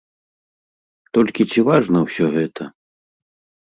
Толькі 1.19 1.49
ці 1.51 1.59
важна 1.71 2.05
ўсё 2.09 2.25
гэта? 2.41 2.63